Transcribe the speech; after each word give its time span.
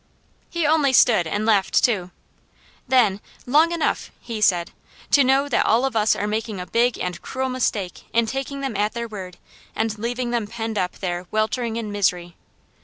He 0.49 0.65
only 0.65 0.93
stood 0.93 1.27
and 1.27 1.45
laughed 1.45 1.83
too; 1.83 2.09
then, 2.87 3.21
"Long 3.45 3.71
enough," 3.71 4.09
he 4.19 4.41
said, 4.41 4.71
"to 5.11 5.23
know 5.23 5.47
that 5.47 5.63
all 5.63 5.85
of 5.85 5.95
us 5.95 6.15
are 6.15 6.25
making 6.25 6.59
a 6.59 6.65
big 6.65 6.97
and 6.97 7.21
cruel 7.21 7.49
mistake 7.49 8.05
in 8.11 8.25
taking 8.25 8.61
them 8.61 8.75
at 8.75 8.93
their 8.93 9.07
word, 9.07 9.37
and 9.75 9.99
leaving 9.99 10.31
them 10.31 10.47
penned 10.47 10.79
up 10.79 10.93
there 10.97 11.27
weltering 11.29 11.75
in 11.75 11.91
misery. 11.91 12.35